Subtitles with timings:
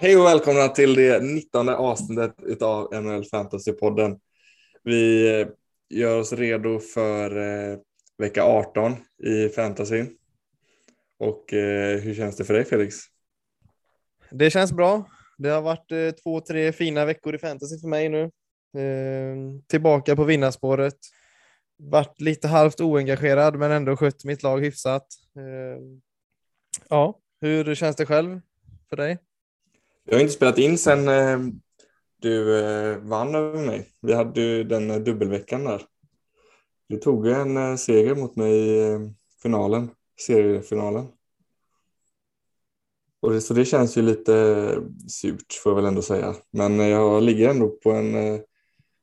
[0.00, 4.18] Hej och välkomna till det 19 avsnittet av NHL Fantasy-podden.
[4.84, 5.48] Vi eh,
[5.88, 7.78] gör oss redo för eh,
[8.18, 10.04] vecka 18 i fantasy.
[11.18, 12.96] Och eh, hur känns det för dig Felix?
[14.30, 15.04] Det känns bra.
[15.38, 18.30] Det har varit två, tre fina veckor i fantasy för mig nu.
[18.78, 20.98] Ehm, tillbaka på vinnarspåret.
[21.78, 25.06] Vart lite halvt oengagerad men ändå skött mitt lag hyfsat.
[25.38, 26.00] Ehm,
[26.88, 28.40] ja, hur känns det själv
[28.90, 29.18] för dig?
[30.10, 31.38] Jag har inte spelat in sen eh,
[32.20, 33.88] du eh, vann över mig.
[34.00, 35.82] Vi hade ju den eh, dubbelveckan där.
[36.88, 39.00] Du tog en eh, seger mot mig i eh,
[39.42, 39.90] finalen,
[40.26, 41.06] seriefinalen.
[43.20, 46.34] Och det, så det känns ju lite eh, surt får jag väl ändå säga.
[46.50, 48.40] Men jag ligger ändå på en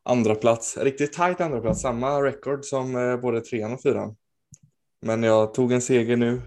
[0.03, 4.15] andra plats, riktigt tajt andra plats, samma record som både trean och fyran.
[5.01, 6.41] Men jag tog en seger nu.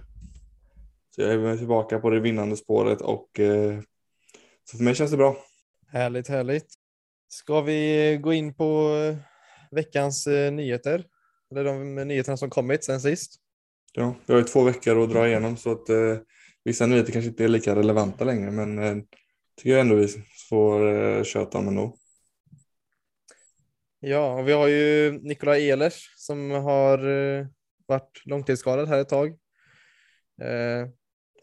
[1.15, 3.41] Så jag är tillbaka på det vinnande spåret och
[4.77, 5.37] för mig känns det bra.
[5.93, 6.75] Härligt, härligt.
[7.29, 9.17] Ska vi gå in på eh,
[9.71, 11.05] veckans eh, nyheter?
[11.51, 13.35] Eller de nyheterna som kommit sen sist?
[13.93, 16.17] Ja, vi har ju två veckor att dra igenom så att eh,
[16.65, 18.97] vissa nyheter kanske inte är lika relevanta längre men eh,
[19.57, 20.09] tycker jag ändå vi
[20.49, 21.97] får eh, köta om ändå.
[24.01, 27.47] Ja, och vi har ju Nikolaj Ehlers som har eh,
[27.87, 29.29] varit långtidsskadad här ett tag.
[30.43, 30.89] Eh,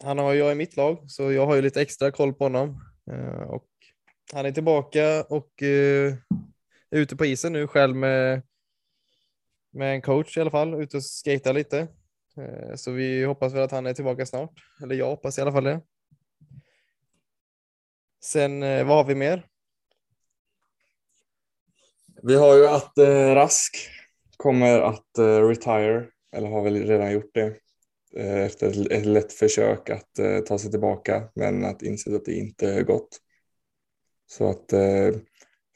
[0.04, 2.80] han har jag i mitt lag så jag har ju lite extra koll på honom.
[3.12, 3.68] Eh, och
[4.32, 6.18] han är tillbaka och är
[6.90, 8.42] ute på isen nu själv med,
[9.70, 11.88] med en coach i alla fall, ute och skejtar lite.
[12.36, 15.52] Eh, så vi hoppas väl att han är tillbaka snart, eller jag hoppas i alla
[15.52, 15.80] fall det.
[18.24, 19.46] Sen vad har vi mer?
[22.22, 22.92] Vi har ju att
[23.34, 23.76] Rask
[24.36, 27.56] kommer att retire, eller har väl redan gjort det.
[28.16, 32.34] Eh, efter ett lätt försök att eh, ta sig tillbaka men att inse att det
[32.34, 33.18] inte gått.
[34.26, 35.10] Så att eh,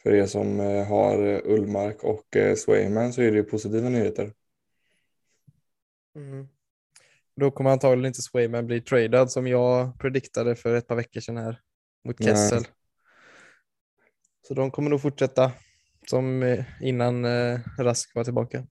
[0.03, 0.59] för er som
[0.89, 4.33] har Ullmark och Swayman så är det ju positiva nyheter.
[6.17, 6.49] Mm.
[7.37, 11.37] Då kommer antagligen inte Swayman bli tradad som jag prediktade för ett par veckor sedan
[11.37, 11.61] här
[12.05, 12.61] mot Kessel.
[12.61, 12.71] Nej.
[14.49, 15.53] Så de kommer nog fortsätta
[16.07, 17.27] som innan
[17.79, 18.67] Rask var tillbaka.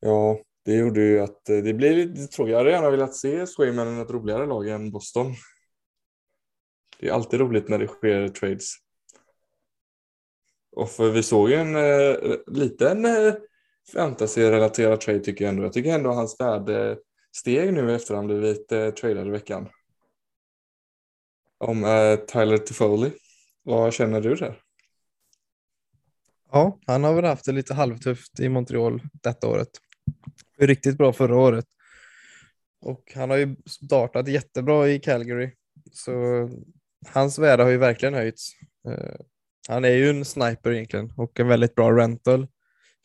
[0.00, 2.52] Ja, det gjorde ju att eh, det blir lite tråkigt.
[2.52, 5.34] Jag hade gärna velat se Swayman i ett roligare lag än Boston.
[6.98, 8.70] Det är alltid roligt när det sker trades.
[10.76, 13.34] Och för vi såg ju en eh, liten eh,
[13.92, 15.62] fantasy-relaterad trade tycker jag ändå.
[15.62, 16.98] Jag tycker ändå hans värde
[17.36, 19.68] steg nu efter han blivit eh, tradad i veckan.
[21.58, 23.12] Om eh, Tyler Toffoli.
[23.62, 24.60] Vad känner du där?
[26.50, 29.70] Ja, han har väl haft det lite halvtufft i Montreal detta året
[30.58, 31.64] riktigt bra förra året.
[32.80, 35.52] Och han har ju startat jättebra i Calgary.
[35.92, 36.12] Så
[37.08, 38.50] hans värde har ju verkligen höjts.
[38.88, 39.16] Eh,
[39.68, 42.46] han är ju en sniper egentligen och en väldigt bra rental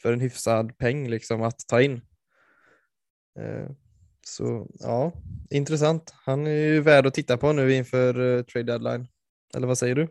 [0.02, 2.02] för en hyfsad peng liksom att ta in.
[3.40, 3.70] Eh,
[4.26, 5.14] så ja,
[5.50, 6.14] intressant.
[6.26, 9.08] Han är ju värd att titta på nu inför eh, trade deadline.
[9.56, 10.08] Eller vad säger du?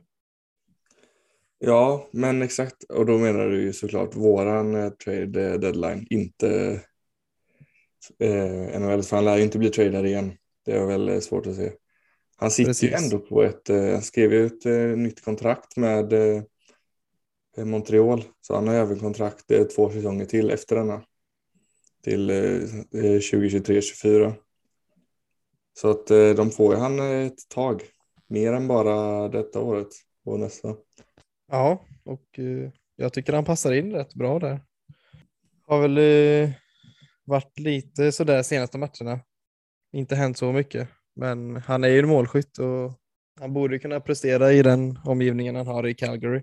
[1.58, 2.82] Ja, men exakt.
[2.82, 6.80] Och då menar du ju såklart våran trade deadline, inte
[8.18, 10.32] eh, NHL, för han lär ju inte bli tradad igen.
[10.64, 11.72] Det är väl eh, svårt att se.
[12.40, 12.90] Han sitter Precis.
[12.90, 16.42] ju ändå på ett, eh, han skrev ju ett eh, nytt kontrakt med eh,
[17.64, 21.02] Montreal, så han har även kontrakt eh, två säsonger till efter denna.
[22.04, 24.34] Till 2023-2024.
[25.78, 27.82] Så att de får ju han ett tag.
[28.28, 29.88] Mer än bara detta året
[30.24, 30.76] och nästa.
[31.50, 32.40] Ja, och
[32.96, 34.60] jag tycker han passar in rätt bra där.
[35.66, 35.98] Har väl
[37.28, 39.20] varit lite sådär senaste matcherna.
[39.92, 42.92] Inte hänt så mycket, men han är ju målskytt och
[43.40, 46.42] han borde kunna prestera i den omgivningen han har i Calgary.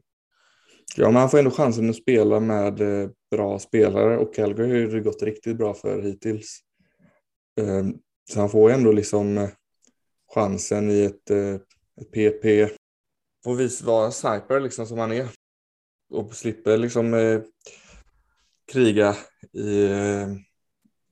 [0.97, 4.91] Ja, men han får ändå chansen att spela med eh, bra spelare och Calgary har
[4.91, 6.59] det gått riktigt bra för hittills.
[7.61, 7.93] Ehm,
[8.31, 9.49] så han får ändå liksom eh,
[10.33, 11.55] chansen i ett, eh,
[12.01, 12.69] ett PP.
[13.43, 15.27] Får visa vara en sniper liksom som han är.
[16.09, 17.41] Och slipper liksom
[18.71, 19.15] kriga
[19.53, 19.87] i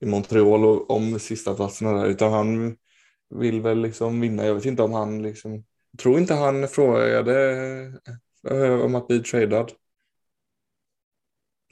[0.04, 2.76] i Montreal och om sista platserna där utan han
[3.30, 4.46] vill väl liksom vinna.
[4.46, 7.52] Jag vet inte om han liksom, jag tror inte han frågade
[8.50, 9.72] eh, om att bli tradad.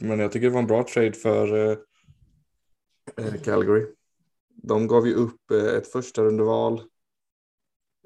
[0.00, 1.78] Men jag tycker det var en bra trade för eh,
[3.16, 3.86] eh, Calgary.
[4.48, 6.82] De gav ju upp eh, ett första rundeval.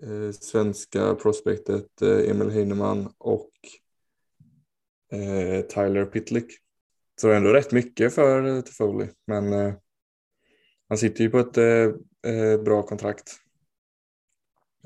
[0.03, 3.51] Eh, svenska prospektet eh, Emil Heinemann och
[5.13, 6.53] eh, Tyler Pitlick.
[7.21, 9.09] Så ändå rätt mycket för eh, Toffoli.
[9.27, 9.75] Men eh,
[10.89, 13.33] han sitter ju på ett eh, eh, bra kontrakt.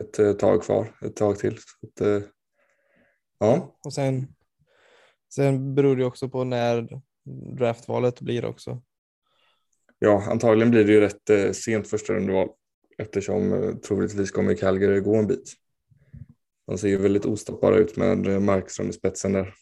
[0.00, 1.58] ett eh, tag kvar, ett tag till.
[1.82, 2.22] Att, eh,
[3.38, 4.26] ja, Och sen,
[5.34, 6.88] sen beror det också på när
[7.56, 8.82] draftvalet blir också.
[9.98, 12.48] ja, antagligen blir det ju rätt eh, sent första rundval
[12.98, 15.52] eftersom eh, troligtvis kommer Calgary gå en bit.
[16.66, 19.54] De ser ju väldigt ostoppbara ut med eh, Markström i spetsen där.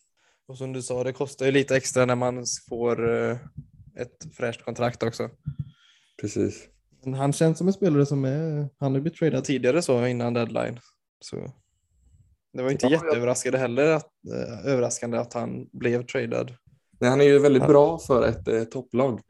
[0.46, 3.08] Och som du sa, det kostar ju lite extra när man får
[3.96, 5.30] ett fräscht kontrakt också.
[6.20, 6.68] Precis.
[7.04, 10.06] Men han känns som en spelare som är, han har ju blivit tradad tidigare så
[10.06, 10.80] innan deadline.
[11.20, 11.36] Så
[12.52, 16.54] det var inte Ja, jag- jätteöverraskande heller att, eh, överraskande att han blev tradad.
[17.00, 17.68] Nej, han är ju väldigt Ja.
[17.68, 19.20] bra för ett eh, topplag.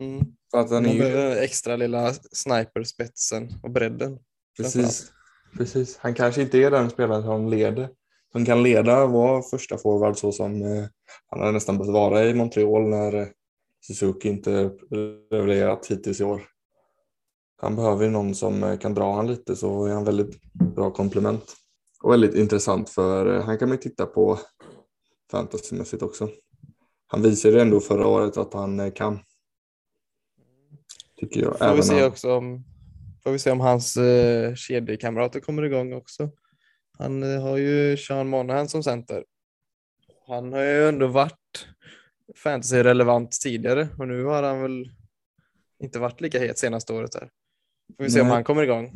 [0.00, 0.20] Mm.
[0.50, 4.18] För att han Man är ju, extra lilla sniperspetsen och bredden.
[4.56, 5.12] precis,
[5.58, 5.96] precis.
[5.96, 7.88] Han kanske inte är den spelaren som leder.
[8.32, 10.84] Som kan leda och vara första forward så som eh,
[11.26, 13.26] han har nästan behövt vara i Montreal när eh,
[13.86, 14.70] Suzuki inte
[15.30, 16.42] levererat hittills i år.
[17.56, 20.90] Han behöver ju någon som eh, kan dra han lite så är han väldigt bra
[20.90, 21.54] komplement.
[22.02, 24.38] Och väldigt intressant för eh, han kan man ju titta på
[25.30, 26.28] fantasymässigt också.
[27.06, 29.18] Han visade ju ändå förra året att han eh, kan.
[31.16, 31.58] Tycker jag.
[31.58, 32.64] Får vi Även se han- också om,
[33.22, 36.30] får vi se om hans eh, kedjekamrater kommer igång också.
[36.98, 39.24] Han har ju Sean Monahan som center.
[40.26, 41.66] Han har ju ändå varit
[42.36, 44.90] fantasy-relevant tidigare och nu har han väl
[45.82, 47.30] inte varit lika het senaste året här.
[47.96, 48.34] Får vi se om Nej.
[48.34, 48.92] han kommer igång.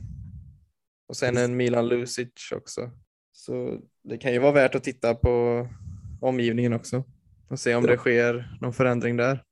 [1.08, 2.90] Och sen en Milan Lucic också.
[3.32, 5.66] Så det kan ju vara värt att titta på
[6.20, 7.04] omgivningen också
[7.48, 7.90] och se om Ja.
[7.90, 9.42] det sker någon förändring där.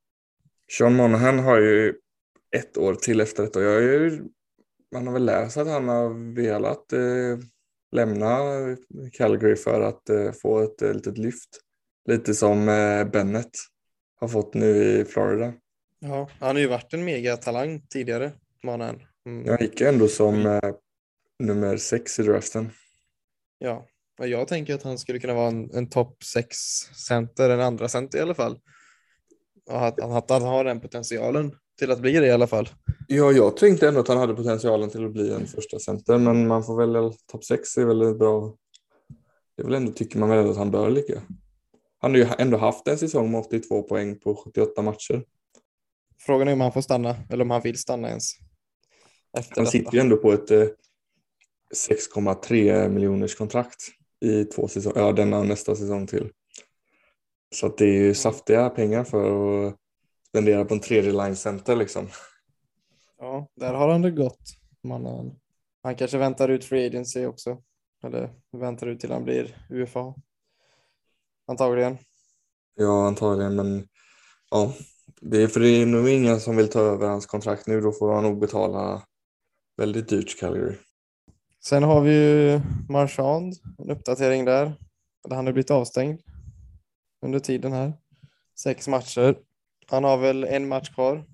[0.79, 1.95] Sean Monahan har ju
[2.57, 3.63] ett år till efter detta.
[3.63, 4.25] Jag är ju,
[4.93, 7.39] man har väl läst att han har velat eh,
[7.93, 8.39] lämna
[9.13, 11.61] Calgary för att eh, få ett eh, litet lyft.
[12.09, 13.51] Lite som eh, Bennett
[14.25, 15.53] har fått nu i Florida.
[16.01, 18.33] Ja, han har ju varit en megatalang tidigare,
[18.63, 19.03] Monahan.
[19.27, 19.47] Mm.
[19.47, 20.61] Jag gick ändå som eh,
[21.39, 22.71] nummer sex i draften.
[23.59, 23.87] Ja,
[24.19, 26.57] och jag tänker att han skulle kunna vara en, en topp sex
[27.09, 28.59] center, en andra center i alla fall.
[29.71, 32.69] Och att, att han har den potentialen till att bli det i alla fall.
[33.09, 36.47] Ja, jag tänkte ändå att han hade potentialen till att bli en första center, men
[36.47, 38.57] man får väl, topp sex är väl bra,
[39.57, 41.23] det är väl ändå, tycker man väl att han bör ligga.
[42.05, 45.25] Han har ju ändå haft en säsong med 82 poäng på 78 matcher.
[46.19, 48.31] Frågan är om han får stanna eller om han vill stanna ens.
[49.39, 49.71] Efter Han detta.
[49.71, 50.67] sitter ju ändå på ett eh,
[51.75, 53.77] 6,3 miljoners kontrakt
[54.21, 56.31] i två säsonger, ja denna och nästa säsong till.
[57.55, 59.77] Så att det är ju saftiga pengar för att
[60.29, 62.09] spendera på en tredje line center liksom.
[63.19, 64.43] Ja, där har han det gott.
[64.83, 65.33] Man,
[65.83, 67.63] han kanske väntar ut free agency också.
[68.05, 70.15] Eller väntar ut till han blir UFA.
[71.47, 71.99] Antagligen.
[72.75, 73.89] Ja, antagligen, men
[74.51, 74.73] ja,
[75.21, 77.81] det är för det är nog ingen som vill ta över hans kontrakt nu.
[77.81, 79.03] Då får han nog betala
[79.77, 80.77] väldigt dyrt Calgary.
[81.65, 84.75] Sen har vi ju Marchand, en uppdatering där.
[85.31, 86.21] Han har blivit avstängd
[87.23, 87.93] under tiden här.
[88.59, 89.37] Sex matcher.
[89.87, 91.25] Han har väl en match kvar.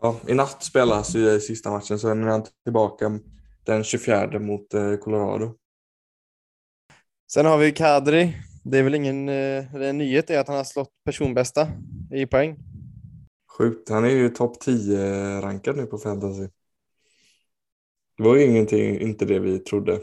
[0.00, 3.20] Ja, I natt spelas ju sista matchen, så är han tillbaka
[3.64, 5.54] den 24 mot eh, Colorado.
[7.32, 8.36] Sen har vi Kadri.
[8.70, 11.68] Det är väl ingen eh, det är nyhet är att han har slått personbästa
[12.12, 12.56] i poäng.
[13.58, 16.48] Sjukt, han är ju topp 10 rankad nu på fantasy.
[18.16, 20.00] Det var ju ingenting, inte det vi trodde.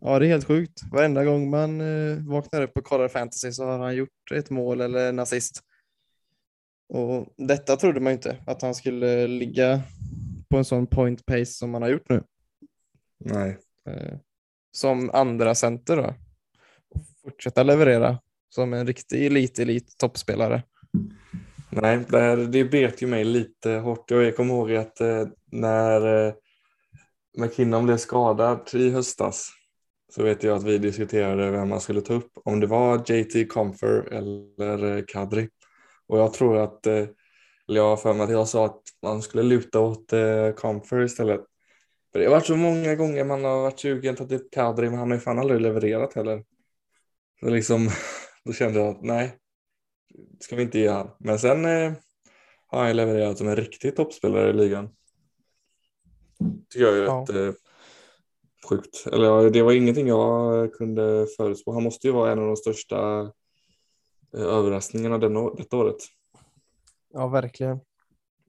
[0.00, 0.80] Ja, det är helt sjukt.
[0.92, 4.80] Varenda gång man eh, vaknar upp och kollar fantasy så har han gjort ett mål
[4.80, 5.60] eller en assist.
[6.88, 9.82] Och detta trodde man ju inte, att han skulle ligga
[10.48, 12.22] på en sån point pace som han har gjort nu.
[13.24, 14.18] Nej, Eh,
[14.72, 16.14] som andra center då.
[17.26, 18.18] Fortsätta leverera
[18.48, 20.62] som en riktig elit, elit toppspelare.
[21.70, 24.10] Nej det, här, det bet ju mig lite hårt.
[24.10, 26.34] Jag kommer ihåg att eh, när eh,
[27.38, 29.50] McKinnon blev skadad i höstas
[30.14, 32.30] så vet jag att vi diskuterade vem man skulle ta upp.
[32.44, 35.48] Om det var JT Comfer eller eh, Kadri.
[36.06, 36.94] Och jag tror att, eh,
[37.68, 41.04] eller jag har för mig att jag sa att man skulle luta åt eh, Comfer
[41.04, 41.40] istället.
[42.12, 44.90] För det har varit så många gånger man har varit sugen att ta upp Kadri
[44.90, 46.42] men han har ju fan aldrig levererat heller.
[47.40, 47.88] Så liksom,
[48.44, 49.38] då kände jag att nej,
[50.40, 51.10] ska vi inte ge han.
[51.18, 51.92] Men sen eh,
[52.66, 54.88] har han levererat som en riktig toppspelare i ligan.
[56.70, 57.20] Tycker jag är Ja.
[57.28, 57.52] rätt eh,
[58.68, 59.06] sjukt.
[59.12, 61.72] Eller det var ingenting jag kunde förutspå.
[61.72, 63.20] Han måste ju vara en av de största
[64.36, 65.96] eh, överraskningarna den, å- detta året.
[67.12, 67.80] Ja, verkligen.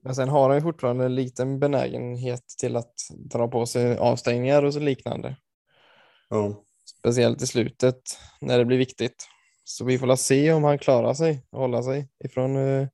[0.02, 4.62] Men sen har han ju fortfarande en liten benägenhet till att dra på sig avstängningar
[4.62, 5.36] och så liknande.
[6.28, 6.64] Ja,
[6.98, 9.28] Speciellt i slutet när det blir viktigt.
[9.64, 12.88] Så vi får se om han klarar sig och hålla sig ifrån eh,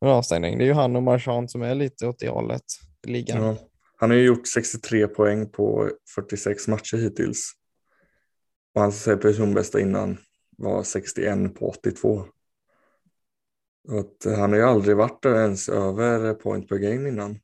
[0.00, 0.58] en avstängning.
[0.58, 2.64] Det är ju han och Marchand som är lite åt det hållet
[3.06, 3.42] i ligan.
[3.42, 3.56] ja.
[3.96, 7.52] Han har ju gjort 63 poäng på 46 matcher hittills.
[8.74, 10.18] Och hans eh, personbästa innan
[10.56, 12.24] var 61 på 82.
[13.88, 17.38] Att eh, han har ju aldrig varit ens över eh, point per game innan.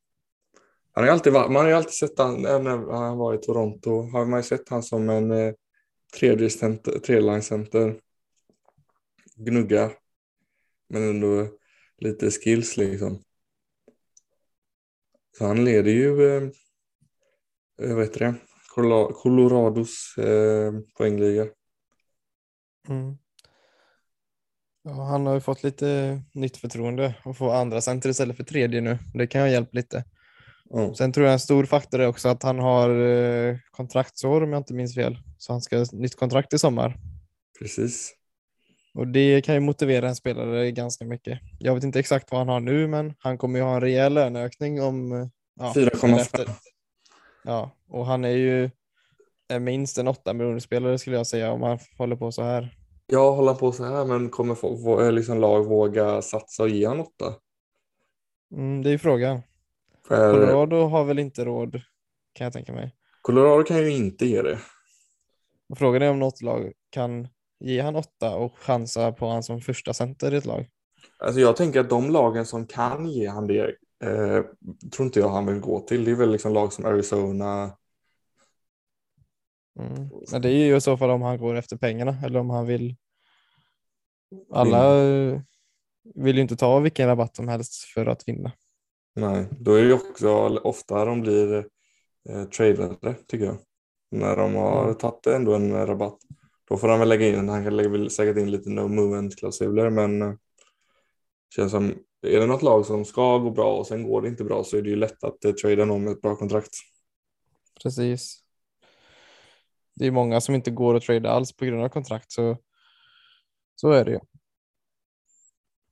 [0.97, 3.38] Han har alltid varit, man har ju alltid sett han, eh, när han var i
[3.38, 5.55] Toronto, har man ju sett han som en eh,
[6.19, 8.00] tredje center, tredje center.
[9.35, 9.93] Gnugga.
[10.88, 11.49] Men ändå
[11.99, 13.23] lite skills liksom.
[15.38, 16.43] Så han leder ju, eh,
[17.83, 18.35] eh vad heter det,
[19.15, 21.47] Colorados eh, poängliga.
[22.88, 23.19] Mm.
[24.83, 28.81] Ja, han har ju fått lite nytt förtroende och få andra center istället för tredje
[28.81, 28.99] nu.
[29.15, 30.05] Det kan ju hjälpa lite.
[30.75, 30.94] Mm.
[30.94, 34.61] Sen tror jag en stor faktor är också att han har eh, kontraktsår om jag
[34.61, 35.18] inte minns fel.
[35.38, 36.96] Så han ska ha nytt kontrakt i sommar.
[37.58, 38.14] Precis.
[38.94, 41.38] Och det kan ju motivera en spelare ganska mycket.
[41.58, 44.14] Jag vet inte exakt vad han har nu, men han kommer ju ha en rejäl
[44.14, 45.30] löneökning om...
[45.58, 46.50] Ja, 4,5.
[47.44, 48.70] Ja, och han är ju
[49.49, 52.76] är minst en 8 miljoner spelare skulle jag säga om han håller på så här.
[53.06, 57.00] Ja, håller på så här, men kommer få, liksom lag våga satsa och ge han
[57.00, 57.11] 8?
[58.52, 59.42] Mm, det är ju frågan.
[60.06, 60.32] För...
[60.32, 61.72] Colorado har väl inte råd,
[62.32, 62.94] kan jag tänka mig.
[63.22, 64.58] Colorado kan ju inte ge det.
[65.76, 67.28] frågan är om något lag kan
[67.60, 70.68] ge han åtta och chansa på han som första center i ett lag.
[71.18, 74.44] Alltså jag tänker att de lagen som kan ge han det eh,
[74.92, 76.04] tror inte jag han vill gå till.
[76.04, 77.76] Det är väl liksom lag som Arizona.
[79.78, 80.10] Mm.
[80.32, 82.66] Men det är ju i så fall om han går efter pengarna eller om han
[82.66, 82.96] vill.
[84.52, 85.42] Alla vinna.
[86.14, 88.52] vill ju inte ta vilken rabatt som helst för att vinna.
[89.16, 91.66] Nej, då är det också ofta de blir
[92.28, 93.58] eh, tradade tycker jag.
[94.11, 94.94] När de har mm.
[94.94, 96.18] tagit ändå en rabatt.
[96.68, 99.90] Då får han väl lägga in, han kan väl säkert in lite no movement klausuler
[99.90, 100.35] men eh,
[101.54, 104.44] känns som, är det något lag som ska gå bra och sen går det inte
[104.44, 106.75] bra så är det ju lätt att eh, trada någon med ett bra kontrakt.
[107.82, 108.38] Precis.
[109.94, 112.56] Det är många som inte går att trada alls på grund av kontrakt så
[113.76, 114.20] så är det ju.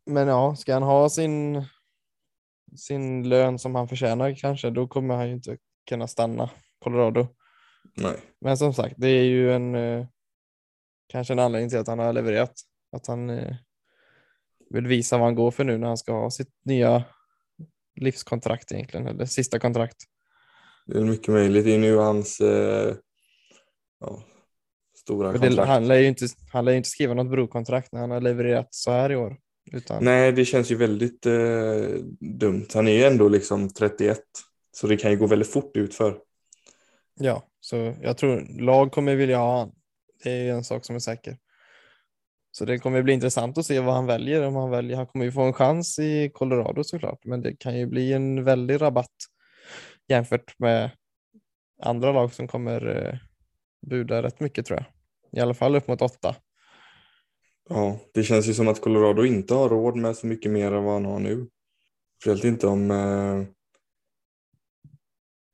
[0.07, 1.65] Men ja, ska han ha sin
[2.77, 5.57] sin lön som han förtjänar kanske, då kommer han ju inte
[5.89, 7.27] kunna stanna Colorado.
[7.97, 8.17] Nej.
[8.41, 10.07] Men som sagt, det är ju en eh,
[11.07, 12.53] kanske en anledning till att han har levererat.
[12.93, 13.57] Att han eh,
[14.71, 17.05] vill visa vad han går för nu när han ska ha sitt nya
[17.97, 19.97] livskontrakt egentligen, eller sista kontrakt.
[20.87, 21.65] Det är mycket möjligt.
[21.65, 22.95] Det är nu hans eh,
[24.01, 24.23] ja,
[24.97, 25.69] stora det, kontrakt.
[25.69, 28.69] Han lär, ju inte, han lär ju inte skriva något brokontrakt när han har levererat
[28.71, 29.37] så här i år.
[29.73, 30.05] Utan...
[30.05, 31.35] Nej, det känns ju väldigt eh,
[32.21, 32.67] dumt.
[32.75, 34.19] Han är ju ändå liksom 31,
[34.73, 36.19] så det kan ju gå väldigt fort utför.
[37.15, 39.73] Ja, så jag tror lag kommer vilja ha han.
[40.25, 41.37] Det är en sak som är säker.
[42.51, 44.43] Så det kommer bli intressant att se vad han väljer.
[44.43, 44.97] Om han väljer.
[44.97, 48.45] Han kommer ju få en chans i Colorado såklart, men det kan ju bli en
[48.45, 49.17] väldig rabatt
[50.09, 50.91] jämfört med
[51.83, 53.19] andra lag som kommer eh,
[53.87, 54.87] buda rätt mycket tror jag.
[55.39, 56.37] I alla fall upp mot åtta.
[57.69, 60.85] Ja, det känns ju som att Colorado inte har råd med så mycket mer än
[60.85, 61.49] vad han har nu.
[62.21, 63.43] Speciellt inte om eh,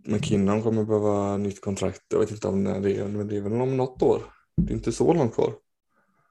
[0.05, 2.03] McKinnon kommer behöva nytt kontrakt.
[2.09, 4.23] Jag vet inte om det är, men det är väl om något år.
[4.57, 5.55] Det är inte så långt kvar.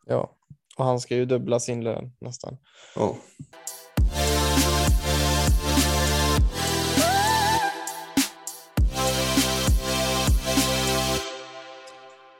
[0.05, 0.36] Ja,
[0.77, 2.57] och han ska ju dubbla sin lön nästan.
[2.95, 3.15] Ja.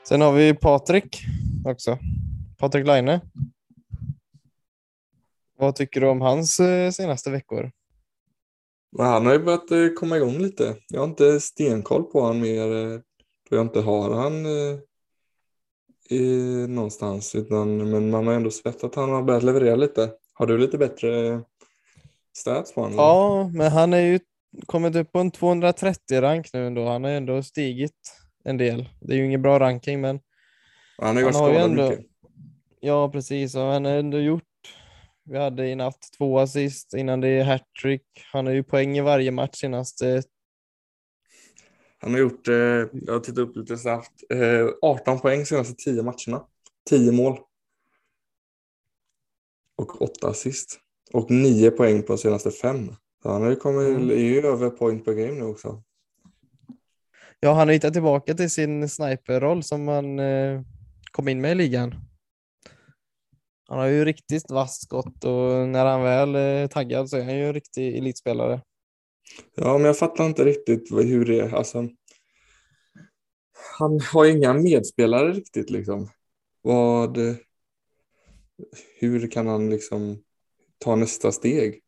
[0.08, 1.22] Sen har vi Patrik
[1.64, 1.98] också.
[2.60, 3.20] Patrik Laine.
[5.58, 7.70] Vad tycker du om hans eh, senaste veckor?
[8.98, 10.76] Han har ju börjat eh, komma igång lite.
[10.88, 13.00] Jag har inte stenkoll på honom mer eh,
[13.50, 14.46] då jag inte har han
[16.10, 17.34] i, någonstans.
[17.34, 20.12] Utan, men man har ändå sett att han har börjat leverera lite.
[20.34, 21.42] Har du lite bättre
[22.36, 22.96] stats på honom?
[22.96, 24.20] Ja, men han är ju
[24.66, 26.88] kommit upp på en 230 rank nu ändå.
[26.88, 28.88] Han har ändå stigit en del.
[29.00, 30.20] Det är ju ingen bra ranking, men
[30.98, 32.09] han har ju varit skadad mycket.
[32.80, 33.54] Ja, precis.
[33.54, 34.44] Och han har ändå gjort.
[35.24, 38.02] Vi hade i natt två assist innan det är hattrick.
[38.32, 40.22] Han har ju poäng i varje match senaste.
[41.98, 46.02] Han har gjort, eh, jag har tittat upp lite snabbt, eh, 18 poäng senaste 10
[46.02, 46.46] matcherna.
[46.90, 47.38] 10 mål.
[49.76, 50.80] Och 8 assist.
[51.12, 52.94] Och 9 poäng på de senaste 5.
[53.24, 54.10] han har ju kommit, mm.
[54.10, 55.82] är ju över point per game nu också.
[57.40, 60.60] Ja, han har hittat tillbaka till sin sniperroll som han eh,
[61.12, 62.09] kom in med i ligan.
[63.70, 67.36] Han har ju riktigt vasst skott och när han väl är taggad så är han
[67.36, 68.62] ju en riktig elitspelare.
[69.54, 71.54] Ja, men jag fattar inte riktigt hur det är.
[71.54, 71.88] Alltså,
[73.78, 76.08] han har inga medspelare riktigt liksom.
[76.62, 77.18] Vad...
[79.00, 80.22] Hur kan han liksom
[80.78, 81.82] ta nästa steg?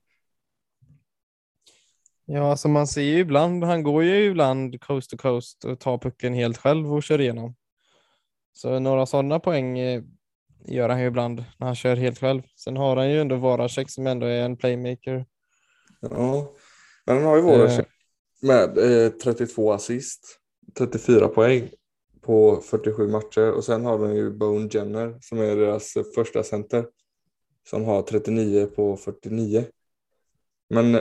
[2.25, 5.99] Ja, alltså man ser ju ibland, han går ju ibland coast to coast och tar
[5.99, 7.55] pucken helt själv och kör igenom.
[8.53, 9.79] Så några sådana poäng
[10.65, 12.43] gör han ju ibland när han kör helt själv.
[12.57, 15.27] Sen har han ju ändå Voracek som ändå är en playmaker.
[16.01, 16.53] Ja,
[17.07, 17.87] men han har ju Voracek
[18.43, 20.39] med eh, 32 assist,
[20.79, 21.71] 34 poäng
[22.21, 26.87] på 47 matcher och sen har de ju Bone Jenner som är deras första center
[27.69, 29.65] som har 39 på 49.
[30.71, 30.93] Men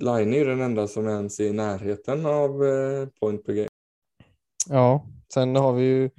[0.00, 3.68] Line är ju den enda som ens är i närheten av eh, point per game.
[4.68, 6.10] Ja, sen har vi ju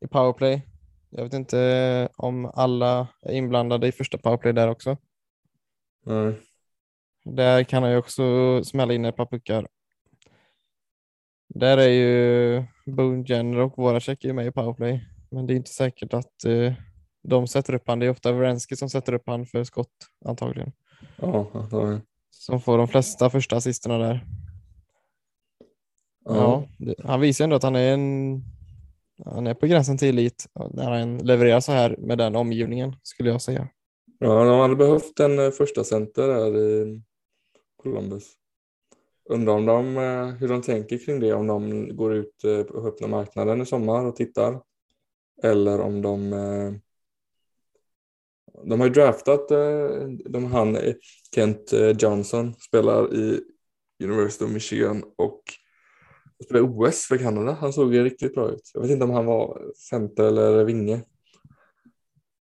[0.00, 0.62] i powerplay.
[1.10, 4.96] Jag vet inte om alla är inblandade i första powerplay där också.
[6.06, 6.34] Nej.
[7.24, 8.24] Där kan han ju också
[8.64, 9.68] smälla in ett par puckar.
[11.48, 16.14] Där är ju Boone Jenner och Voracek med i powerplay, men det är inte säkert
[16.14, 16.72] att eh,
[17.22, 17.98] de sätter upp han.
[17.98, 20.72] Det är ofta Wrensky som sätter upp han för skott antagligen.
[21.16, 22.02] Ja, antagligen.
[22.30, 24.26] Som får de flesta första assisterna där.
[26.24, 28.42] Ja, det, han visar ändå att han är en
[29.24, 33.30] han är på gränsen till elit när han levererar så här med den omgivningen skulle
[33.30, 33.68] jag säga.
[34.18, 37.02] Ja, de hade behövt en eh, första center där i
[37.76, 38.32] Columbus.
[39.30, 42.78] Undrar om de, eh, hur de tänker kring det, om de går ut eh, på
[42.88, 44.60] öppna marknaden i sommar och tittar.
[45.42, 46.30] Eller om de
[48.64, 49.48] de har ju draftat
[50.28, 50.78] de, han,
[51.34, 53.40] Kent Johnson spelar i
[54.04, 55.04] University of Michigan
[56.38, 57.52] och spelade OS för Kanada.
[57.52, 58.70] Han såg ju riktigt bra ut.
[58.74, 61.02] Jag vet inte om han var center eller vinge.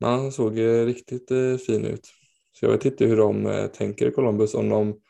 [0.00, 1.28] Men han såg riktigt
[1.66, 2.08] fin ut.
[2.52, 5.00] Så jag vet inte hur de tänker i Columbus, om de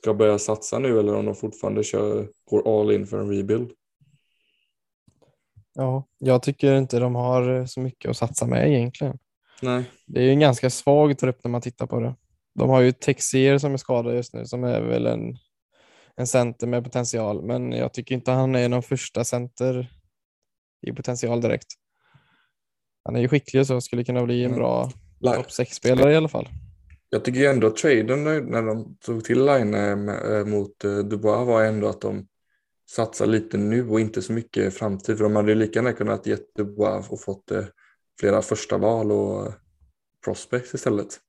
[0.00, 3.70] ska börja satsa nu eller om de fortfarande kör, går all in för en rebuild.
[5.74, 9.18] Ja, jag tycker inte de har så mycket att satsa med egentligen.
[9.62, 9.90] Nej.
[10.06, 12.14] Det är ju en ganska svag trupp när man tittar på det.
[12.54, 15.36] De har ju Texier som är skadad just nu som är väl en,
[16.16, 19.90] en center med potential, men jag tycker inte han är någon första center
[20.86, 21.66] i potential direkt.
[23.04, 24.90] Han är ju skicklig och så skulle kunna bli en bra
[25.22, 26.48] topp 6-spelare i alla fall.
[27.10, 31.64] Jag tycker ändå att traden när de tog till Line eh, mot eh, Dubois var
[31.64, 32.26] ändå att de
[32.90, 35.16] satsar lite nu och inte så mycket framtid.
[35.16, 37.64] För de hade ju lika gärna kunnat ge Dubois och fått eh,
[38.20, 39.52] flera första val och
[40.24, 41.20] prospects istället.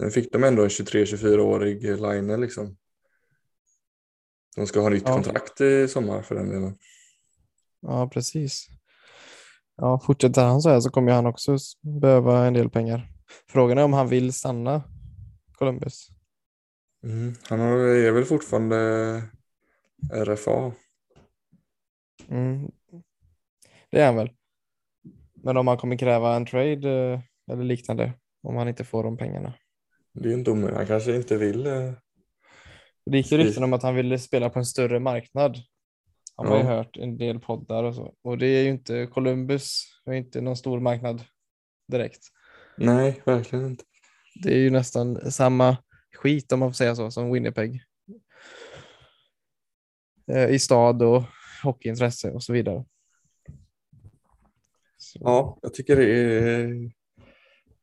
[0.00, 2.76] Sen fick de ändå en 23-24-årig line liksom.
[4.58, 5.14] De ska ha nytt ja.
[5.14, 6.78] kontrakt i sommar för den delen.
[7.80, 8.66] Ja, precis.
[9.76, 11.56] Ja, fortsätter han så här så kommer han också
[12.00, 13.08] behöva en del pengar.
[13.46, 14.82] Frågan är om han vill stanna
[15.52, 16.08] Columbus.
[17.04, 19.22] Mm, han är väl fortfarande
[20.12, 20.72] RFA.
[22.28, 22.70] Mm.
[23.90, 24.30] Det är han väl.
[25.34, 27.20] Men om han kommer kräva en trade eh,
[27.52, 29.54] eller liknande om han inte får de pengarna.
[30.12, 30.76] Det är inte omöjligt.
[30.76, 31.66] Han kanske inte vill.
[33.10, 35.58] Det gick ju rykten om att han ville spela på en större marknad.
[36.36, 36.62] Han har ja.
[36.62, 38.14] ju hört en del poddar och så.
[38.22, 39.82] Och det är ju inte Columbus.
[40.04, 41.24] Det är inte någon stor marknad
[41.92, 42.20] direkt.
[42.76, 43.84] Nej, verkligen inte.
[44.42, 45.76] Det är ju nästan samma
[46.14, 47.82] skit om man får säga så som Winnipeg.
[50.32, 51.22] Eh, I stad och
[51.62, 52.84] hockeyintresse och så vidare.
[54.98, 55.18] Så.
[55.22, 56.66] Ja, jag tycker det är,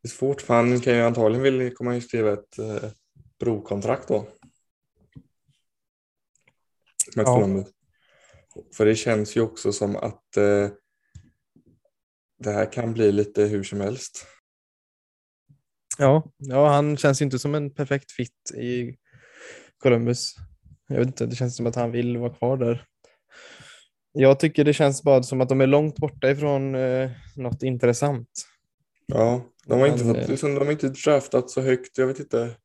[0.01, 2.89] det är svårt för han kan ju antagligen vill komma och skriva ett eh,
[3.39, 4.27] brokontrakt då.
[7.15, 7.63] Med ja.
[8.73, 10.69] För det känns ju också som att eh,
[12.39, 14.25] det här kan bli lite hur som helst.
[15.97, 18.95] Ja, ja, han känns inte som en perfekt fit i
[19.77, 20.35] Columbus.
[20.87, 22.85] Jag vet inte, det känns som att han vill vara kvar där.
[24.11, 28.29] Jag tycker det känns bara som att de är långt borta ifrån eh, något intressant.
[29.05, 31.97] Ja, de har, inte fått, eh, liksom, de har inte draftat så högt.
[31.97, 32.55] Jag vet inte.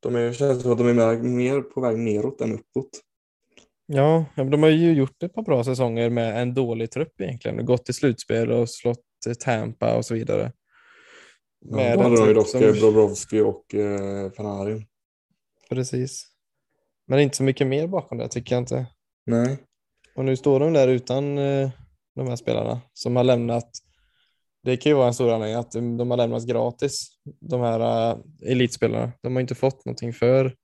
[0.00, 2.90] De är, känns som att de är mer, mer på väg neråt än uppåt.
[3.90, 7.66] Ja, de har ju gjort ett par bra säsonger med en dålig trupp egentligen.
[7.66, 9.04] Gått till slutspel och slått
[9.40, 10.52] Tampa och så vidare.
[11.60, 12.60] Ja, då hade de ju dock som...
[12.60, 14.86] Bobrovski och eh, Panarin.
[15.70, 16.26] Precis.
[17.06, 18.86] Men inte så mycket mer bakom det tycker jag inte.
[19.26, 19.58] Nej.
[20.16, 21.70] Och nu står de där utan eh,
[22.14, 23.70] de här spelarna som har lämnat.
[24.62, 27.08] Det kan ju vara en stor anledning att de har lämnats gratis.
[27.40, 29.12] De här uh, elitspelarna.
[29.22, 30.54] De har inte fått någonting för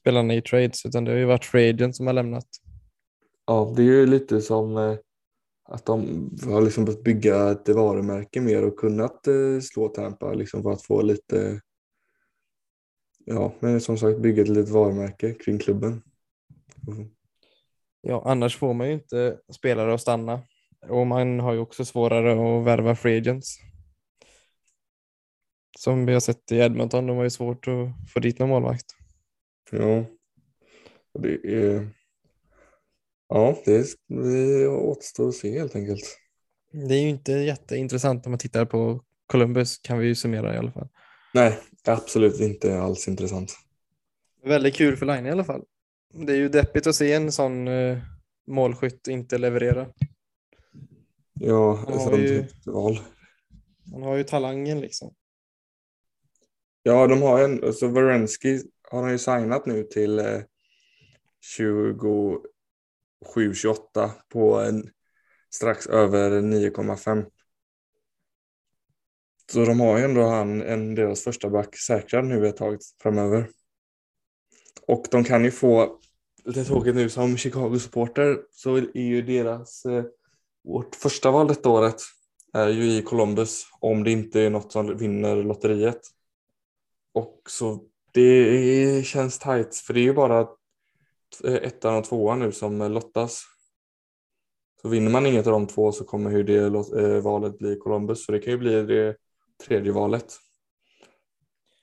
[0.00, 2.46] spelarna i trades utan det har ju varit free som har lämnat.
[3.46, 4.96] Ja, det är ju lite som eh,
[5.68, 10.62] att de har liksom behövt bygga ett varumärke mer och kunnat eh, slå Tampa liksom
[10.62, 11.60] för att få lite
[13.24, 16.02] ja, men som sagt bygga ett litet varumärke kring klubben.
[16.88, 17.10] Mm.
[18.00, 20.42] Ja, annars får man ju inte spelare att stanna
[20.88, 23.58] och man har ju också svårare att värva free agents.
[25.78, 28.99] Som vi har sett i Edmonton, de har ju svårt att få dit någon målvakt.
[29.70, 30.04] Ja,
[31.18, 31.88] det är,
[33.28, 33.84] ja, det, är,
[34.22, 36.18] det återstår att se helt enkelt.
[36.72, 40.58] Det är ju inte jätteintressant om man tittar på Columbus kan vi ju summera i
[40.58, 40.88] alla fall.
[41.34, 43.52] Nej, absolut inte alls intressant.
[44.44, 45.64] Väldigt kul för Line i alla fall.
[46.26, 47.98] Det är ju deppigt att se en sån eh,
[48.46, 49.86] målskytt inte leverera.
[51.34, 53.00] Ja, Han har ju- val.
[53.92, 55.14] Han har ju talangen liksom.
[56.82, 60.40] Ja, de har en, alltså Varensky har han ju signat nu till eh,
[61.58, 64.90] 27-28 på en
[65.50, 67.26] strax över 9,5.
[69.52, 73.50] Så de har ju ändå han, en deras första back säkrad nu ett tag framöver.
[74.86, 75.98] Och de kan ju få,
[76.44, 80.04] lite tråkigt nu som Chicago-supporter, så är ju deras, eh,
[80.64, 82.02] vårt första val detta året
[82.52, 86.00] är ju i Columbus om det inte är något som vinner lotteriet.
[87.12, 90.40] Och så det känns tajt för det är ju bara
[91.44, 93.42] eh, ettan och tvåan nu som lottas.
[94.82, 96.64] Så vinner man inget av de två så kommer ju det
[97.02, 99.16] eh, valet bli Columbus så det kan ju bli det
[99.66, 100.36] tredje valet.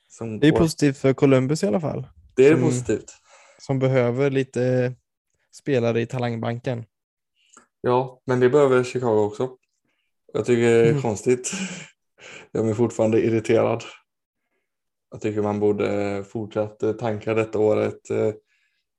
[0.09, 0.59] Som Det är går.
[0.59, 2.07] positivt för Columbus i alla fall.
[2.35, 3.11] det är som- positivt.
[3.59, 4.93] Som behöver lite
[5.51, 6.85] spelare i talangbanken.
[7.81, 9.49] Ja, men det behöver Chicago också.
[10.33, 11.01] Jag tycker det är Mm.
[11.01, 11.51] konstigt.
[12.51, 13.83] Jag är fortfarande irriterad.
[15.11, 18.09] Jag tycker man borde fortsatt eh, tanka detta året.
[18.09, 18.33] eh,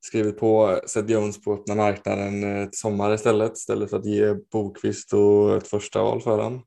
[0.00, 3.56] Skrivit på Seth Jones på öppna marknaden eh, till sommar istället.
[3.56, 6.62] Istället för att ge Bokvist och ett första val för han.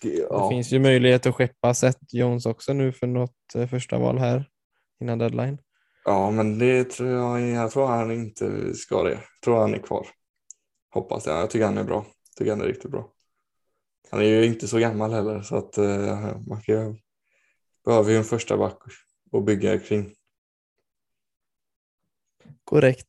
[0.00, 3.66] Tycker- Det Ja, finns ju möjlighet att skeppa Seth Jones också nu för något eh,
[3.68, 4.48] första val här
[5.00, 5.58] innan deadline.
[6.04, 9.10] ja, men det tror jag, jag tror han inte ska det.
[9.10, 10.06] Jag tror han är kvar.
[10.94, 11.36] Hoppas jag.
[11.38, 11.96] Jag tycker han är bra.
[11.96, 13.12] Jag tycker han är riktigt bra.
[14.12, 16.98] Han är ju inte så gammal heller så att eh, man kan,
[17.84, 18.78] behöver ju en första back
[19.32, 20.14] att bygga kring.
[22.64, 23.06] Korrekt.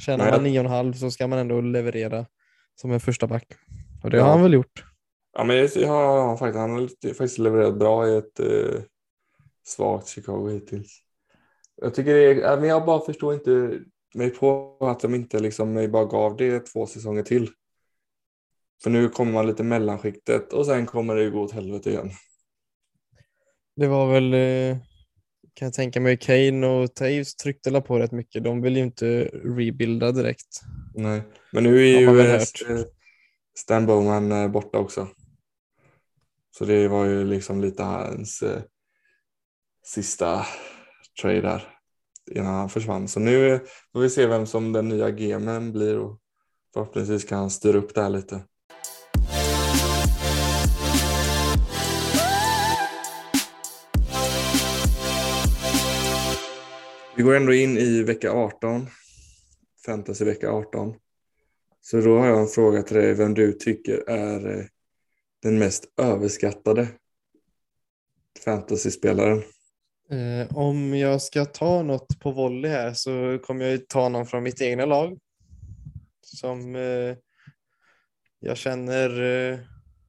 [0.00, 2.26] Tjänar Nej, man jag- 9,5 så ska man ändå leverera
[2.74, 3.52] som en första back.
[4.04, 4.22] Och det Ja.
[4.24, 4.84] har han väl gjort.
[5.32, 8.80] Ja, men det- ja, faktiskt, han har faktiskt levererat bra i ett eh,
[9.66, 11.02] svagt Chicago hittills.
[11.82, 13.80] Jag tycker det är, ja, men jag bara förstår inte
[14.14, 17.50] mig på att de inte liksom bara gav det två säsonger till.
[18.82, 22.10] För nu kommer man lite mellanskiktet och sen kommer det gå åt helvete igen.
[23.76, 24.78] Det var väl, eh,
[25.54, 28.44] kan jag tänka mig, Kane och Taves tryckte på rätt mycket.
[28.44, 30.60] De vill ju inte rebuilda direkt.
[30.94, 31.22] Nej.
[31.52, 32.84] Men nu är ju eh, eh,
[33.58, 35.08] Stan Bowman borta också.
[36.58, 38.44] Så det var ju liksom lite hans
[39.84, 40.46] sista
[41.22, 41.76] trade där
[42.30, 43.08] innan han försvann.
[43.08, 43.60] Så nu
[43.92, 46.20] får vi se vem som den nya GMen blir och
[46.74, 48.44] förhoppningsvis kan han styra upp det här lite.
[57.16, 58.86] Vi går ändå in i vecka 18,
[59.86, 60.94] fantasy vecka 18.
[61.80, 64.64] Så då har jag en fråga till dig, vem du tycker är eh,
[65.42, 66.88] den mest överskattade
[68.44, 69.42] fantasyspelaren?
[70.10, 74.26] Eh, om jag ska ta något på volley här så kommer jag ju ta någon
[74.26, 75.18] från mitt egna lag.
[76.22, 77.16] Som eh,
[78.40, 79.58] jag känner, eh,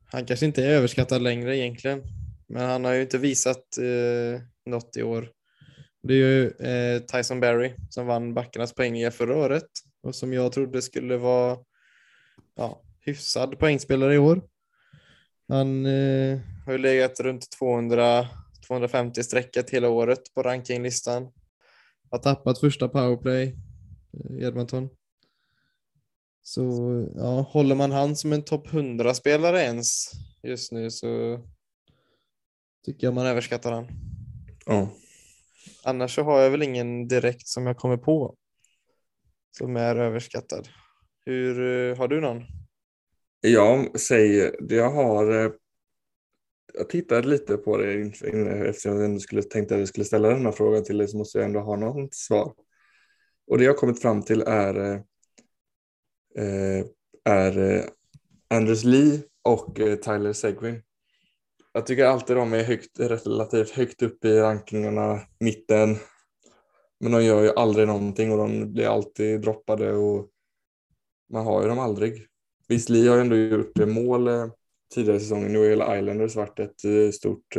[0.06, 2.02] han kanske inte är överskattad längre egentligen.
[2.48, 5.37] Men han har ju inte visat eh, något i år.
[6.08, 9.68] Det är ju eh, Tyson Berry som vann backarnas poängliga förra året
[10.04, 11.58] och som jag trodde skulle vara
[12.56, 14.42] ja, hyfsad poängspelare i år.
[15.48, 18.28] Han eh, har ju legat runt 200
[18.68, 21.32] 250 sträcket hela året på rankinglistan.
[22.12, 23.56] Har tappat första powerplay
[24.30, 24.90] i Edmonton.
[26.44, 26.62] Så
[27.16, 30.12] ja, håller man han som en topp 100-spelare ens
[30.44, 31.40] just nu så
[32.86, 33.88] tycker jag man överskattar han.
[34.66, 34.90] Ja.
[35.84, 38.36] Annars så har jag väl ingen direkt som jag kommer på
[39.58, 40.68] som är överskattad.
[41.26, 42.44] Hur, eh, har du någon?
[43.42, 45.52] Jag säger, jag har eh,
[46.74, 47.94] jag tittade lite på det
[48.70, 51.18] eftersom jag ändå skulle, tänkte att jag skulle ställa den här frågan till dig så
[51.18, 52.54] måste jag ändå ha något svar.
[53.48, 54.96] Och det jag har kommit fram till är,
[56.38, 56.86] eh,
[57.24, 57.84] är
[58.48, 60.82] Anders Lee och Tyler Seguin.
[61.78, 65.96] Jag tycker alltid de är högt, relativt högt upp i rankingarna, mitten.
[67.00, 70.30] Men de gör ju aldrig någonting och de blir alltid droppade och
[71.30, 72.28] man har ju dem aldrig.
[72.68, 74.48] Visst, Lee har ju ändå gjort eh, mål eh,
[74.94, 75.54] tidigare i säsongen.
[75.54, 77.58] Nu har hela Islanders varit ett eh, stort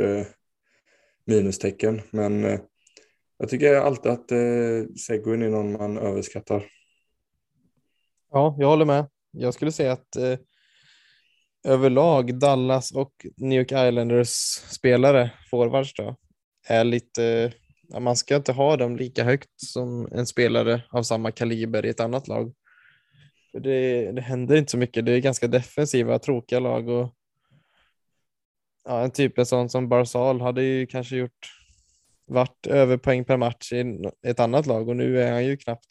[1.25, 2.01] minustecken.
[2.11, 2.59] Men
[3.39, 4.29] jag tycker alltid att
[5.01, 6.67] Seguin är någon man överskattar.
[8.31, 9.07] Ja, jag håller med.
[9.31, 10.39] Jag skulle säga att eh,
[11.65, 14.29] överlag Dallas och New York Islanders
[14.71, 16.17] spelare, forwards då,
[16.69, 17.53] är lite
[17.89, 21.89] ja, man ska inte ha dem lika högt som en spelare av samma kaliber i
[21.89, 22.55] ett annat lag.
[23.53, 25.07] För det, det händer inte så mycket.
[25.07, 27.15] Det är ganska defensiva, tråkiga lag och
[28.85, 31.55] ja, en typ en sån som Barzal hade ju kanske gjort
[32.27, 35.87] varit över poäng per match i ett annat lag och nu är han ju knappt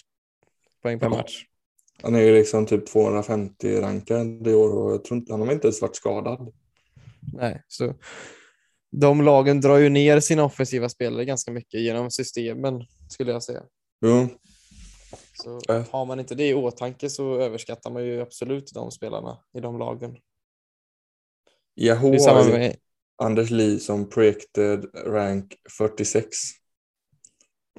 [0.81, 1.45] poäng per match.
[2.03, 5.51] Han är ju liksom typ 250 rankad i år och jag tror inte, han har
[5.51, 6.53] inte ens varit skadad.
[7.33, 7.93] Nej, så
[8.91, 13.63] de lagen drar ju ner sina offensiva spelare ganska mycket genom systemen skulle jag säga.
[14.01, 14.27] Jo,
[15.33, 19.59] Så har man inte det i åtanke så överskattar man ju absolut de spelarna i
[19.59, 20.17] de lagen.
[21.75, 22.75] Yahoo har med,
[23.17, 26.37] Anders Lee som projected rank 46.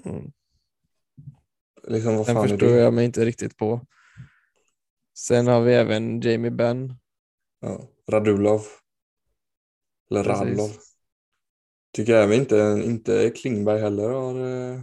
[0.04, 0.32] mm,
[1.88, 2.78] Liksom vad den förstår det?
[2.78, 3.80] jag mig inte riktigt på.
[5.18, 6.94] Sen har vi även Jamie Benn.
[7.60, 8.62] Ja, Radulov.
[10.10, 10.40] Eller Precis.
[10.40, 10.70] Radlov.
[11.92, 14.34] Tycker även inte, inte Klingberg heller har...
[14.46, 14.80] Eh,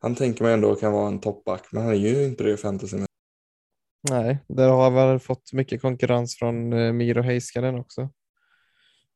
[0.00, 2.56] han tänker man ändå kan vara en toppback, men han är ju inte det i
[2.56, 2.98] fantasy.
[4.10, 8.10] Nej, där har väl fått mycket konkurrens från eh, Miro Heiskanen också.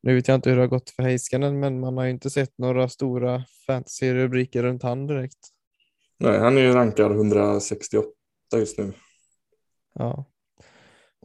[0.03, 2.31] Nu vet jag inte hur det har gått för Heiskanen, men man har ju inte
[2.31, 5.39] sett några stora fantasy-rubriker runt han direkt.
[6.19, 8.09] Nej, han är ju rankad 168
[8.55, 8.93] just nu.
[9.99, 10.25] Ja.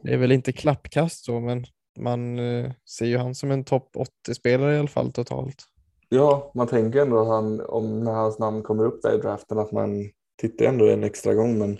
[0.02, 1.64] Det är väl inte klappkast så, men
[1.98, 3.96] man eh, ser ju han som en topp
[4.28, 5.64] 80-spelare i alla fall totalt.
[6.08, 9.58] Ja, man tänker ändå att han, om när hans namn kommer upp där i draften
[9.58, 11.78] att man tittar ändå en extra gång, men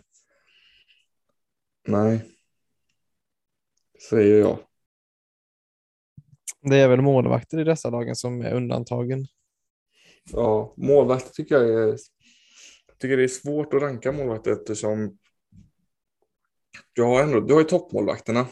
[1.89, 2.29] nej.
[4.11, 4.59] Säger jag.
[6.61, 9.27] Det är väl målvakter i dessa dagen som är undantagen.
[10.33, 11.87] Ja, målvakter tycker jag är,
[12.87, 15.19] jag tycker det är svårt att ranka målvakter eftersom
[16.93, 18.47] du har, ändå, du har ju toppmålvakterna.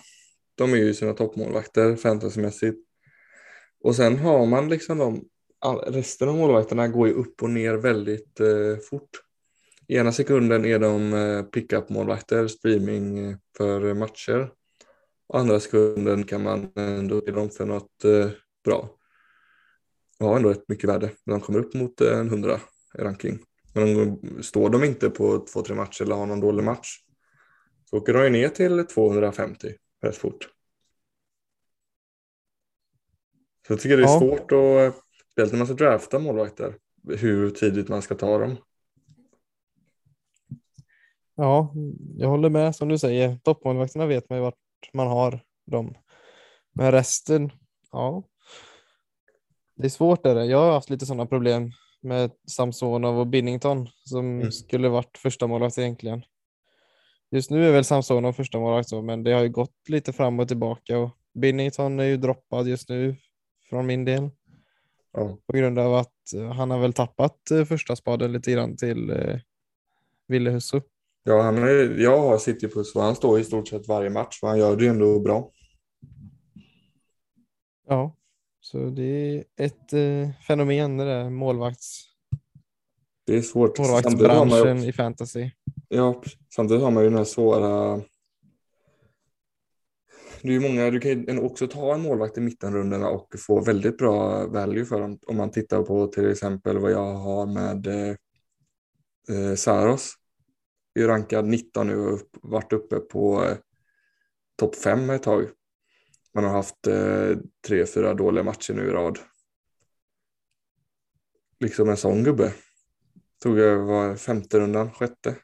[0.55, 2.79] De är ju sina toppmålvakter fantasymässigt.
[3.85, 5.25] Och sen har man liksom de,
[5.87, 9.11] resten av målvakterna går ju upp och ner väldigt eh, fort.
[9.89, 14.51] Ena sekunden är de eh, pickup-målvakter, streaming eh, för matcher.
[15.29, 18.31] Och andra sekunden kan man ändå ge dem för något eh,
[18.65, 19.01] bra
[20.27, 22.61] har ändå rätt mycket värde när de kommer upp mot en 100
[22.99, 23.39] i ranking.
[23.75, 26.99] Men de, står de inte på två, tre matcher eller har någon dålig match
[27.90, 29.68] så åker de ju ner till 250
[30.03, 30.48] rätt fort.
[33.66, 34.18] Så jag tycker det är Ja.
[34.20, 36.74] svårt att, speciellt när man ska drafta målvakter,
[37.09, 38.57] hur tidigt man ska ta dem.
[41.35, 41.74] Ja,
[42.16, 43.37] jag håller med som du säger.
[43.44, 44.55] Toppmålvakterna vet man ju vart
[44.92, 45.94] man har dem.
[46.72, 47.50] Men resten,
[47.92, 48.22] ja.
[49.74, 50.44] Det är svårt är det.
[50.44, 54.53] Jag har haft lite sådana problem med Samsonov och Binnington som Mm.
[54.53, 56.22] skulle varit första målvakt egentligen.
[57.31, 60.49] Just nu är väl Samsonov första målvakt men det har ju gått lite fram och
[60.49, 63.16] tillbaka och Binnington är ju droppad just nu
[63.71, 64.31] från min del
[65.12, 65.38] Ja.
[65.47, 69.11] på grund av att eh, han har väl tappat eh, första spaden lite grann till
[69.11, 69.38] eh,
[70.29, 70.81] Ville Husso.
[71.25, 74.49] Ja, han är, jag har Citypuss och han står i stort sett varje match och
[74.49, 75.51] han gör det ju ändå bra.
[77.88, 78.16] Ja,
[78.61, 82.05] så det är ett eh, fenomen det där målvakts,
[83.27, 83.79] Det är svårt.
[83.79, 85.51] Målvaktsbranschen i fantasy.
[85.92, 86.22] Ja,
[86.55, 88.03] samtidigt har man ju den här svåra...
[90.42, 93.61] Det är ju många, du kan ju också ta en målvakt i mittenrundorna och få
[93.61, 95.18] väldigt bra value för dem.
[95.26, 98.16] Om man tittar på till exempel vad jag har med eh,
[99.29, 100.14] eh, Saros.
[100.94, 103.57] är ju rankad 19 nu och upp, varit uppe på eh,
[104.57, 105.48] topp 5 ett tag.
[106.35, 109.18] Man har haft eh, tre, fyra dåliga matcher nu i rad.
[111.61, 112.55] Liksom en sån gubbe.
[113.42, 115.37] Tog jag var femte rundan, sjätte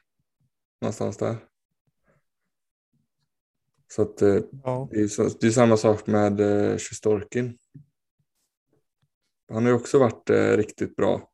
[0.81, 1.35] någonstans där.
[3.87, 7.57] Så att eh, Ja, det är, det är samma sak med eh, Sjustorkin.
[9.49, 11.29] Han har ju också varit eh, riktigt bra.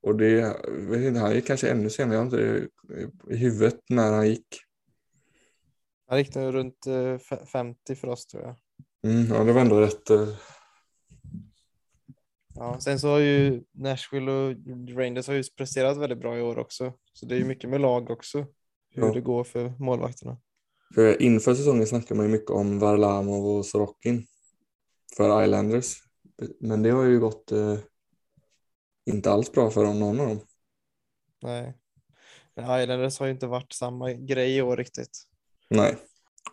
[0.00, 3.80] Och det, vet inte, han gick kanske ännu senare, jag har inte det i huvudet
[3.88, 4.46] när han gick.
[6.06, 8.56] han gick nog runt eh, fe- 50 för oss tror jag.
[9.12, 10.10] Mm, ja, det var ändå rätt.
[12.54, 14.54] Ja, sen så har ju Nashville och
[14.96, 16.92] Rangers har ju presterat väldigt bra i år också.
[17.14, 18.38] Så det är ju mycket med lag också.
[18.90, 19.12] Hur Ja.
[19.12, 20.36] det går för målvakterna.
[20.94, 24.26] för inför säsongen snackade man ju mycket om Varlamov och Sorokin
[25.16, 25.94] för Islanders.
[26.60, 27.78] Men det har ju gått eh,
[29.06, 30.40] inte alls bra för dem, någon av dem.
[31.42, 31.74] Nej.
[32.54, 35.22] Men Islanders har ju inte varit samma grej i år riktigt.
[35.70, 35.96] Nej.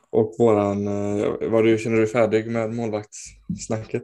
[0.09, 4.03] Och våran, eh, var du, känner du dig färdig med målvaktssnacket?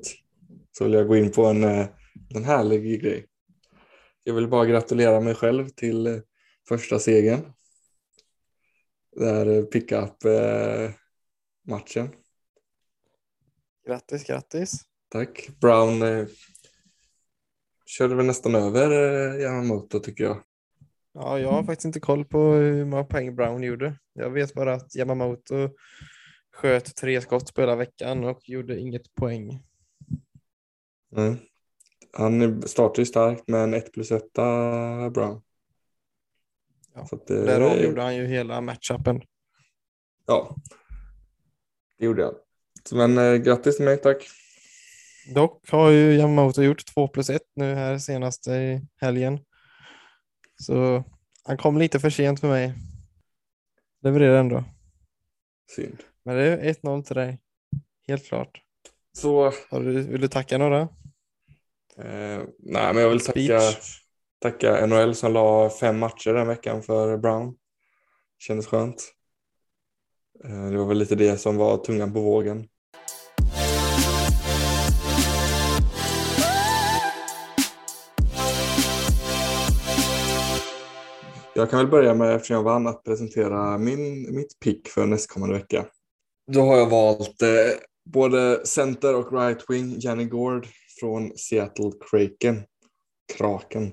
[0.78, 1.88] Så vill jag gå in på en, eh,
[2.36, 3.26] en härlig grej.
[4.24, 6.18] Jag vill bara gratulera mig själv till eh,
[6.68, 7.54] första segern.
[9.16, 10.92] Där eh, pick-up eh,
[11.68, 12.10] matchen.
[13.88, 14.82] Grattis, grattis.
[15.10, 15.50] Tack.
[15.62, 16.28] Brown eh,
[17.86, 20.44] körde väl nästan över eh, Yamamoto tycker jag.
[21.14, 24.00] Ja, jag har faktiskt inte koll på hur många poäng Brown gjorde.
[24.14, 25.70] Jag vet bara att Yamamoto
[26.52, 29.64] sköt tre skott på hela veckan och gjorde inget poäng.
[31.16, 31.38] Mm.
[32.14, 34.34] Han startade ju starkt med en 1 plus 1
[35.14, 35.42] Brown.
[36.98, 39.22] Ja, Så det, Där avgjorde han ju hela matchupen.
[40.26, 40.56] Ja,
[42.00, 42.34] det gjorde han.
[42.92, 44.28] Men eh, grattis till mig, tack.
[45.34, 49.40] Dock har ju Yamamoto gjort 2 plus 1 nu här senaste i helgen.
[50.64, 51.04] Så
[51.44, 52.74] han kom lite för sent för mig.
[54.04, 54.64] Levererar ändå.
[55.76, 56.04] Synd.
[56.26, 57.40] Men det är 1-0 till dig.
[58.08, 58.62] Helt klart.
[59.18, 60.82] Så, du, vill du tacka några?
[61.98, 63.48] eh, nej men jag vill Speech?
[63.48, 63.78] tacka
[64.40, 67.56] Tacka NHL som la fem matcher den veckan för Brown.
[68.40, 69.14] Kändes skönt.
[70.44, 72.68] Eh, det var väl lite det som var tungan på vågen.
[81.54, 85.56] Jag kan väl börja med, eftersom jag vann, att presentera min, mitt pick för nästkommande
[85.56, 85.86] vecka.
[86.52, 87.50] Då har jag valt eh,
[88.06, 90.68] både center och right wing, Janny Gord
[91.00, 92.64] från Seattle Kraken.
[93.38, 93.92] Kraken.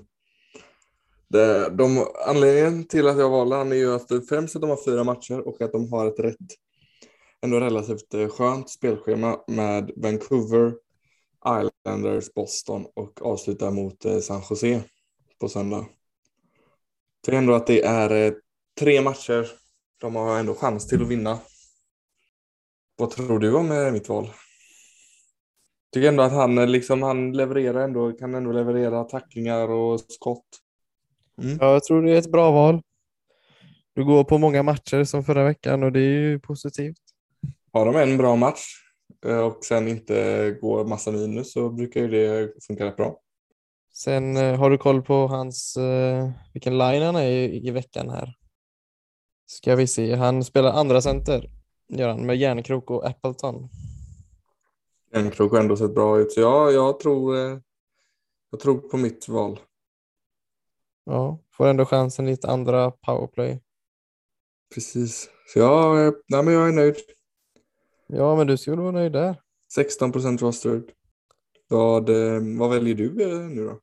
[1.27, 4.85] Det, de, anledningen till att jag valde han är ju att främst att de har
[4.85, 6.37] fyra matcher och att de har ett rätt,
[7.41, 10.73] ändå relativt eh, skönt spelschema med Vancouver,
[11.63, 14.83] Islanders, Boston och avslutar mot eh, San Jose
[15.39, 15.77] på söndag.
[15.77, 15.87] Jag
[17.25, 18.33] tycker ändå att det är eh,
[18.79, 19.47] tre matcher.
[20.01, 21.39] De har ändå chans till att vinna.
[22.97, 24.29] Vad tror du om mitt val?
[25.93, 30.64] Tycker ändå att han, liksom, han levererar ändå, kan ändå leverera tacklingar och skott.
[31.41, 31.57] Mm.
[31.61, 32.81] Ja, jag tror det är ett bra val.
[33.95, 36.97] Du går på många matcher som förra veckan och det är ju positivt.
[37.71, 38.65] Har de en bra match
[39.25, 43.19] eh, och sen inte går massa minus så brukar ju det funka rätt bra.
[43.93, 48.09] Sen eh, har du koll på hans, eh, vilken line han är i, i veckan
[48.09, 48.33] här.
[49.45, 51.49] Ska vi se, han spelar andra center,
[51.87, 53.69] gör han, med Järnkrok och Appleton.
[55.11, 56.31] En krok har ändå sett bra ut.
[56.31, 57.35] Så ja, jag tror,
[58.51, 59.59] jag tror på mitt val.
[61.05, 63.61] Ja, får ändå chansen lite andra powerplay.
[64.73, 65.29] Precis.
[65.53, 66.95] Så ja, eh, nej, men jag är nöjd.
[68.07, 69.41] Ja, men du skulle vara nöjd där.
[69.73, 70.91] 16 procent rostered.
[71.67, 73.79] Vad, eh, vad väljer du eh, nu då?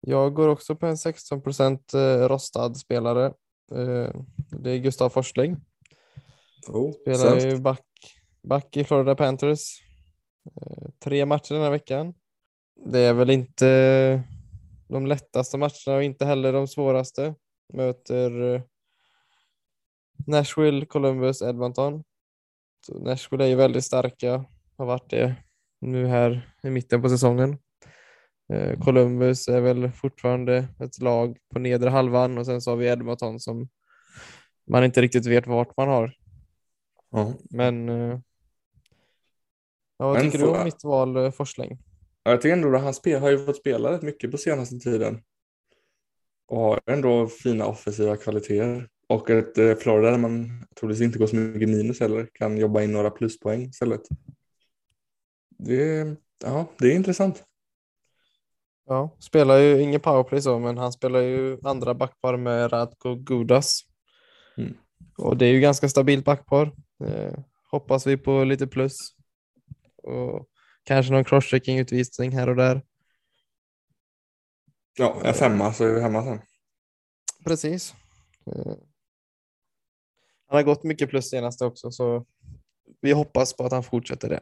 [0.00, 1.92] Jag går också på en 16 procent
[2.28, 3.26] rostad spelare.
[3.72, 4.10] Eh,
[4.50, 5.56] Det är Gustav Forsling.
[6.68, 7.86] Oh, Spelar ju back,
[8.42, 9.80] back i Florida Panthers.
[10.56, 12.14] Eh, Tre matcher den här veckan.
[12.84, 14.22] Det är väl inte
[14.92, 17.34] de lättaste matcherna och inte heller de svåraste.
[17.72, 18.62] Möter eh,
[20.26, 22.04] Nashville, Columbus, Edmonton.
[22.86, 24.44] Så Nashville är ju väldigt starka,
[24.76, 25.34] har varit det
[25.80, 27.58] nu här i mitten på säsongen.
[28.52, 32.86] Eh, Columbus är väl fortfarande ett lag på nedre halvan och sen så har vi
[32.86, 33.68] Edmonton som
[34.70, 36.14] man inte riktigt vet vart man har.
[37.10, 37.34] Ja.
[37.50, 38.20] Men eh,
[39.98, 41.70] ja, vad Men tycker du om mitt val Forsling?
[41.70, 41.91] Ja,
[42.24, 45.22] Jag tycker ändå att han spel, har ju fått spela rätt mycket på senaste tiden.
[46.46, 48.88] Och har ändå fina offensiva kvaliteter.
[49.08, 52.82] Och ett eh, Florida där man troligtvis inte går så mycket minus heller kan jobba
[52.82, 54.02] in några pluspoäng istället.
[55.58, 57.44] Det, ja, det är intressant.
[58.86, 63.80] Ja, spelar ju ingen powerplay så, men han spelar ju andra backpar med Radko Gudas.
[64.56, 64.74] Mm.
[65.18, 66.72] Och det är ju ganska stabilt backpar.
[67.04, 67.34] Eh,
[67.70, 68.96] hoppas vi på lite plus.
[70.02, 70.48] Och
[70.84, 72.82] kanske någon crosschecking utvisning här och där.
[74.98, 76.40] Ja, en femma så är vi hemma sen.
[77.44, 77.94] Precis.
[78.46, 78.66] Eh,
[80.46, 82.26] han har gått mycket plus senaste också, så
[83.00, 84.40] vi hoppas på att han fortsätter det.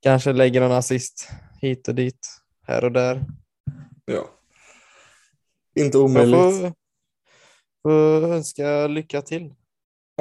[0.00, 1.28] Kanske lägger någon assist
[1.60, 2.28] hit och dit,
[2.62, 3.24] här och där.
[4.04, 4.30] Ja.
[5.74, 6.36] Inte Jag omöjligt.
[6.36, 6.72] får,
[7.82, 9.54] får önska lycka till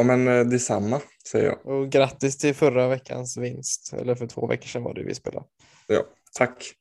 [0.02, 1.66] Ja, men eh, detsamma säger jag.
[1.66, 3.93] och grattis till förra veckans vinst.
[3.93, 5.45] Eller för två veckor sedan var det vi spelade.
[5.88, 6.04] Ja,
[6.38, 6.74] tack.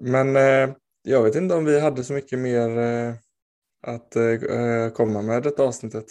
[0.00, 3.14] Men eh, jag vet inte om vi hade så mycket mer eh,
[3.82, 6.04] att eh, komma med detta avsnittet.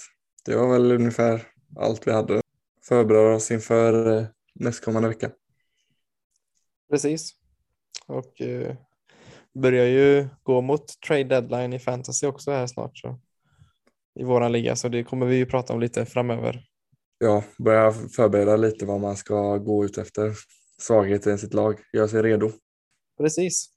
[0.46, 1.48] Det var väl ungefär
[1.78, 2.42] allt vi hade.
[2.88, 5.32] Förbereda oss inför eh, nästkommande vecka.
[6.92, 7.32] Precis.
[8.08, 8.76] Och eh,
[9.62, 12.98] börjar ju gå mot trade deadline i fantasy också här snart.
[12.98, 13.20] Så.
[14.20, 16.64] I våran liga, så det kommer vi ju prata om lite framöver.
[17.20, 20.34] Ja, börja förbereda lite vad man ska gå ut efter.
[20.82, 21.80] Svagheter i sitt lag.
[21.94, 22.52] Göra sig redo.
[23.18, 23.70] Precis.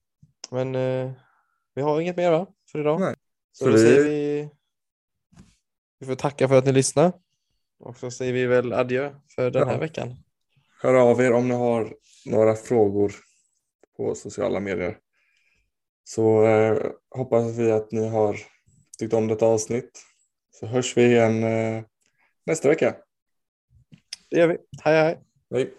[0.50, 1.12] Men eh,
[1.74, 2.46] vi har inget mer va?
[2.72, 3.00] För idag.
[3.00, 3.14] Nej.
[3.52, 4.48] Så, Så vi- säger vi
[5.98, 7.12] vi får tacka för att ni lyssnade.
[7.78, 9.68] Och så säger vi väl adjö för den Ja.
[9.72, 10.14] här veckan.
[10.82, 11.94] Hör av er om ni har
[12.26, 13.12] några frågor
[13.96, 14.98] på sociala medier.
[16.04, 16.78] Så eh,
[17.10, 18.36] hoppas vi att ni har
[18.98, 20.02] tyckt om detta avsnitt.
[20.60, 21.82] Så hörs vi igen eh,
[22.46, 22.96] nästa vecka.
[24.30, 24.56] Det gör vi.
[24.82, 25.18] Hej hej.
[25.50, 25.74] Hej.